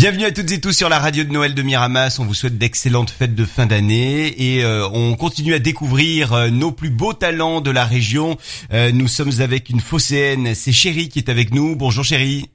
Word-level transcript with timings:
Bienvenue 0.00 0.24
à 0.24 0.32
toutes 0.32 0.50
et 0.50 0.62
tous 0.62 0.72
sur 0.72 0.88
la 0.88 0.98
radio 0.98 1.24
de 1.24 1.28
Noël 1.28 1.54
de 1.54 1.60
Miramas. 1.60 2.16
On 2.20 2.24
vous 2.24 2.32
souhaite 2.32 2.56
d'excellentes 2.56 3.10
fêtes 3.10 3.34
de 3.34 3.44
fin 3.44 3.66
d'année 3.66 4.28
et 4.28 4.64
euh, 4.64 4.88
on 4.94 5.14
continue 5.14 5.52
à 5.52 5.58
découvrir 5.58 6.32
euh, 6.32 6.48
nos 6.48 6.72
plus 6.72 6.88
beaux 6.88 7.12
talents 7.12 7.60
de 7.60 7.70
la 7.70 7.84
région. 7.84 8.38
Euh, 8.72 8.92
nous 8.92 9.08
sommes 9.08 9.42
avec 9.42 9.68
une 9.68 9.80
phocéenne, 9.80 10.54
c'est 10.54 10.72
Chérie 10.72 11.10
qui 11.10 11.18
est 11.18 11.28
avec 11.28 11.52
nous. 11.52 11.76
Bonjour 11.76 12.02
Chérie. 12.02 12.48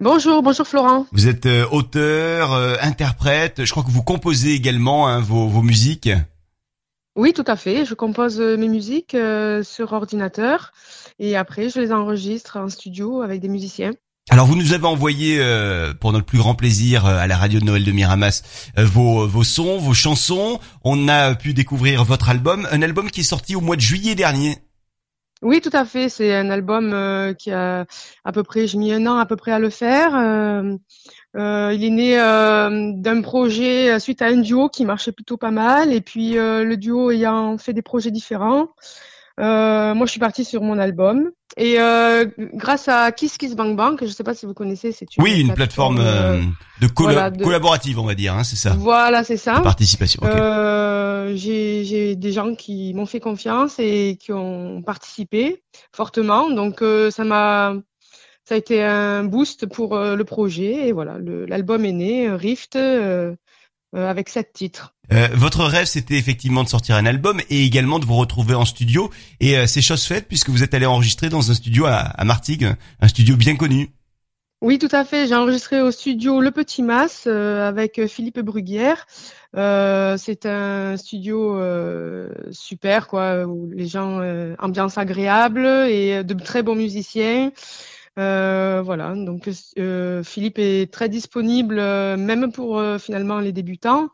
Bonjour, 0.00 0.42
bonjour 0.42 0.66
Florent. 0.66 1.06
Vous 1.12 1.28
êtes 1.28 1.48
auteur, 1.70 2.52
interprète. 2.82 3.64
Je 3.64 3.70
crois 3.70 3.84
que 3.84 3.90
vous 3.90 4.02
composez 4.02 4.52
également 4.52 5.08
hein, 5.08 5.20
vos, 5.20 5.48
vos, 5.48 5.62
musiques. 5.62 6.10
Oui, 7.16 7.32
tout 7.32 7.44
à 7.46 7.56
fait. 7.56 7.86
Je 7.86 7.94
compose 7.94 8.38
mes 8.38 8.68
musiques 8.68 9.16
sur 9.62 9.92
ordinateur 9.94 10.72
et 11.18 11.38
après 11.38 11.70
je 11.70 11.80
les 11.80 11.90
enregistre 11.90 12.58
en 12.58 12.68
studio 12.68 13.22
avec 13.22 13.40
des 13.40 13.48
musiciens. 13.48 13.92
Alors 14.30 14.46
vous 14.46 14.54
nous 14.54 14.72
avez 14.72 14.86
envoyé 14.86 15.38
euh, 15.40 15.94
pour 15.94 16.12
notre 16.12 16.24
plus 16.24 16.38
grand 16.38 16.54
plaisir 16.54 17.06
euh, 17.06 17.18
à 17.18 17.26
la 17.26 17.36
radio 17.36 17.58
de 17.58 17.64
Noël 17.64 17.84
de 17.84 17.90
Miramas 17.90 18.70
euh, 18.78 18.84
vos, 18.84 19.26
vos 19.26 19.42
sons, 19.42 19.78
vos 19.78 19.94
chansons. 19.94 20.60
On 20.84 21.08
a 21.08 21.34
pu 21.34 21.54
découvrir 21.54 22.04
votre 22.04 22.28
album, 22.28 22.68
un 22.70 22.82
album 22.82 23.10
qui 23.10 23.20
est 23.20 23.24
sorti 23.24 23.56
au 23.56 23.60
mois 23.60 23.74
de 23.74 23.80
juillet 23.80 24.14
dernier. 24.14 24.58
Oui, 25.42 25.60
tout 25.60 25.70
à 25.72 25.84
fait. 25.84 26.08
C'est 26.08 26.32
un 26.36 26.50
album 26.50 26.94
qui 27.36 27.50
a 27.50 27.84
à 28.24 28.32
peu 28.32 28.44
près, 28.44 28.68
j'ai 28.68 28.78
mis 28.78 28.92
un 28.92 29.08
an 29.08 29.16
à 29.16 29.26
peu 29.26 29.34
près 29.34 29.50
à 29.50 29.58
le 29.58 29.70
faire. 29.70 30.12
il 31.34 31.84
est 31.84 31.90
né 31.90 32.16
d'un 32.16 33.22
projet 33.22 33.98
suite 33.98 34.22
à 34.22 34.26
un 34.26 34.36
duo 34.36 34.68
qui 34.68 34.84
marchait 34.84 35.10
plutôt 35.10 35.36
pas 35.36 35.50
mal, 35.50 35.92
et 35.92 36.00
puis 36.00 36.34
le 36.34 36.76
duo 36.76 37.10
ayant 37.10 37.58
fait 37.58 37.72
des 37.72 37.82
projets 37.82 38.12
différents. 38.12 38.68
Euh, 39.40 39.94
moi, 39.94 40.06
je 40.06 40.10
suis 40.10 40.20
partie 40.20 40.44
sur 40.44 40.62
mon 40.62 40.78
album. 40.78 41.30
Et 41.58 41.78
euh, 41.78 42.24
grâce 42.54 42.88
à 42.88 43.12
Kiss 43.12 43.36
Kiss 43.36 43.54
Bang 43.54 43.76
Bang, 43.76 43.98
je 44.00 44.06
ne 44.06 44.10
sais 44.10 44.24
pas 44.24 44.34
si 44.34 44.46
vous 44.46 44.54
connaissez, 44.54 44.90
c'est 44.90 45.06
une 45.16 45.22
oui 45.22 45.40
une 45.40 45.52
plateforme, 45.52 45.98
euh, 46.00 46.40
de, 46.80 46.86
collaborative, 46.86 47.98
on 47.98 48.06
va 48.06 48.14
dire, 48.14 48.34
hein, 48.34 48.44
c'est 48.44 48.56
ça. 48.56 48.74
Voilà, 48.78 49.22
c'est 49.22 49.36
ça. 49.36 49.60
participation. 49.60 50.22
Euh, 50.24 51.32
j'ai 51.36 52.16
des 52.16 52.32
gens 52.32 52.54
qui 52.54 52.94
m'ont 52.94 53.04
fait 53.04 53.20
confiance 53.20 53.78
et 53.78 54.16
qui 54.18 54.32
ont 54.32 54.82
participé 54.82 55.62
fortement, 55.94 56.48
donc 56.48 56.82
ça 57.10 57.24
m'a 57.24 57.74
ça 58.44 58.54
a 58.56 58.58
été 58.58 58.82
un 58.82 59.22
boost 59.22 59.66
pour 59.66 59.96
le 59.96 60.24
projet 60.24 60.88
et 60.88 60.92
voilà, 60.92 61.18
l'album 61.46 61.84
est 61.84 61.92
né, 61.92 62.30
Rift, 62.30 62.78
avec 63.94 64.28
sept 64.28 64.52
titres. 64.52 64.94
Euh, 65.12 65.28
votre 65.34 65.64
rêve, 65.64 65.86
c'était 65.86 66.16
effectivement 66.16 66.64
de 66.64 66.68
sortir 66.68 66.96
un 66.96 67.06
album 67.06 67.40
et 67.50 67.64
également 67.64 67.98
de 67.98 68.06
vous 68.06 68.16
retrouver 68.16 68.54
en 68.54 68.64
studio. 68.64 69.10
Et 69.40 69.56
euh, 69.56 69.66
c'est 69.66 69.82
chose 69.82 70.04
faite 70.04 70.26
puisque 70.28 70.48
vous 70.48 70.62
êtes 70.62 70.74
allé 70.74 70.86
enregistrer 70.86 71.28
dans 71.28 71.50
un 71.50 71.54
studio 71.54 71.86
à, 71.86 71.98
à 71.98 72.24
Martigues, 72.24 72.72
un 73.00 73.08
studio 73.08 73.36
bien 73.36 73.56
connu. 73.56 73.90
Oui, 74.62 74.78
tout 74.78 74.88
à 74.92 75.04
fait. 75.04 75.26
J'ai 75.26 75.34
enregistré 75.34 75.82
au 75.82 75.90
studio 75.90 76.40
Le 76.40 76.52
Petit 76.52 76.82
Mas 76.82 77.24
euh, 77.26 77.68
avec 77.68 78.06
Philippe 78.06 78.38
Bruguière. 78.38 79.06
c'est 79.54 80.46
un 80.46 80.96
studio 80.96 81.60
super, 82.52 83.08
quoi, 83.08 83.44
où 83.44 83.68
les 83.70 83.86
gens 83.86 84.20
ambiance 84.60 84.98
agréable 84.98 85.66
et 85.66 86.22
de 86.22 86.34
très 86.34 86.62
bons 86.62 86.76
musiciens. 86.76 87.50
Voilà, 88.16 89.14
donc 89.16 89.48
Philippe 90.24 90.58
est 90.58 90.92
très 90.92 91.08
disponible, 91.08 91.76
même 91.76 92.52
pour 92.52 92.82
finalement 92.98 93.40
les 93.40 93.52
débutants 93.52 94.08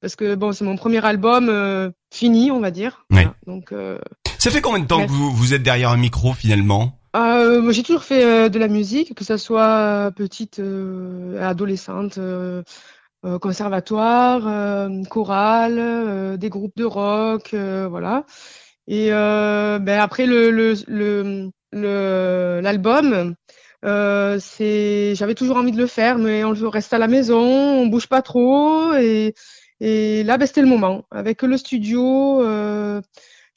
parce 0.00 0.16
que 0.16 0.34
bon, 0.34 0.52
c'est 0.52 0.64
mon 0.64 0.76
premier 0.76 1.04
album 1.04 1.48
euh, 1.48 1.90
fini, 2.12 2.50
on 2.50 2.60
va 2.60 2.70
dire. 2.70 3.04
donc. 3.46 3.72
Euh, 3.72 3.98
ça 4.38 4.50
fait 4.50 4.60
combien 4.60 4.80
de 4.80 4.86
temps 4.86 5.04
que 5.04 5.10
vous, 5.10 5.30
vous 5.32 5.54
êtes 5.54 5.62
derrière 5.62 5.90
un 5.90 5.96
micro 5.96 6.32
finalement? 6.32 6.98
Euh, 7.16 7.72
J'ai 7.72 7.82
toujours 7.82 8.04
fait 8.04 8.50
de 8.50 8.58
la 8.58 8.68
musique, 8.68 9.14
que 9.14 9.24
ce 9.24 9.36
soit 9.36 10.12
petite, 10.14 10.60
adolescente. 11.40 12.18
conservatoire, 13.40 14.88
chorale, 15.08 16.38
des 16.38 16.48
groupes 16.50 16.76
de 16.76 16.84
rock, 16.84 17.54
voilà. 17.54 18.24
Et 18.86 19.08
ben 19.08 19.98
après 19.98 20.26
le 20.26 20.50
le 20.50 21.50
l'album, 21.82 23.34
c'est 23.82 25.14
j'avais 25.14 25.34
toujours 25.34 25.56
envie 25.56 25.72
de 25.72 25.78
le 25.78 25.86
faire, 25.86 26.18
mais 26.18 26.44
on 26.44 26.70
reste 26.70 26.92
à 26.92 26.98
la 26.98 27.08
maison, 27.08 27.40
on 27.40 27.86
bouge 27.86 28.08
pas 28.08 28.22
trop 28.22 28.94
et 28.94 29.34
et 29.80 30.22
là, 30.24 30.38
ben, 30.38 30.46
c'était 30.46 30.62
le 30.62 30.68
moment. 30.68 31.04
Avec 31.10 31.42
le 31.42 31.56
studio, 31.56 32.42
euh, 32.42 33.00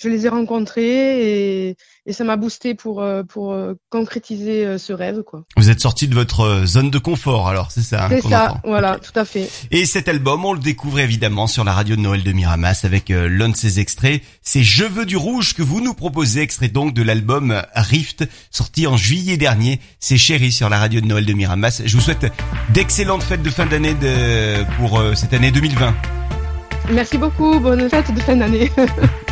je 0.01 0.07
les 0.07 0.25
ai 0.25 0.29
rencontrés 0.29 1.67
et, 1.67 1.77
et 2.05 2.13
ça 2.13 2.23
m'a 2.23 2.37
boosté 2.37 2.73
pour 2.73 3.01
euh, 3.01 3.23
pour 3.23 3.51
euh, 3.51 3.73
concrétiser 3.89 4.65
euh, 4.65 4.77
ce 4.77 4.93
rêve 4.93 5.23
quoi. 5.23 5.43
Vous 5.57 5.69
êtes 5.69 5.81
sorti 5.81 6.07
de 6.07 6.15
votre 6.15 6.63
zone 6.65 6.89
de 6.89 6.97
confort 6.97 7.47
alors, 7.47 7.71
c'est 7.71 7.81
ça 7.81 8.05
hein, 8.05 8.09
C'est 8.09 8.27
ça, 8.27 8.61
voilà, 8.63 8.97
tout 8.97 9.17
à 9.19 9.25
fait. 9.25 9.49
Et 9.71 9.85
cet 9.85 10.07
album, 10.07 10.45
on 10.45 10.53
le 10.53 10.59
découvre 10.59 10.99
évidemment 10.99 11.47
sur 11.47 11.63
la 11.63 11.73
radio 11.73 11.95
de 11.95 12.01
Noël 12.01 12.23
de 12.23 12.31
Miramas 12.31 12.81
avec 12.83 13.09
l'un 13.09 13.49
de 13.49 13.55
ses 13.55 13.79
extraits, 13.79 14.21
c'est 14.41 14.63
Je 14.63 14.85
veux 14.85 15.05
du 15.05 15.17
rouge 15.17 15.53
que 15.53 15.61
vous 15.61 15.81
nous 15.81 15.93
proposez, 15.93 16.41
extrait 16.41 16.69
donc 16.69 16.93
de 16.93 17.03
l'album 17.03 17.61
Rift 17.75 18.27
sorti 18.51 18.87
en 18.87 18.95
juillet 18.95 19.37
dernier. 19.37 19.79
C'est 19.99 20.17
Chéri 20.17 20.51
sur 20.51 20.69
la 20.69 20.79
radio 20.79 21.01
de 21.01 21.05
Noël 21.05 21.25
de 21.25 21.33
Miramas. 21.33 21.81
Je 21.83 21.95
vous 21.95 22.01
souhaite 22.01 22.31
d'excellentes 22.73 23.23
fêtes 23.23 23.43
de 23.43 23.49
fin 23.49 23.65
d'année 23.65 23.93
de 23.93 24.63
pour 24.77 25.01
cette 25.15 25.33
année 25.33 25.51
2020. 25.51 25.93
Merci 26.91 27.17
beaucoup, 27.17 27.59
bonne 27.59 27.89
fête 27.89 28.13
de 28.13 28.19
fin 28.19 28.35
d'année. 28.35 28.71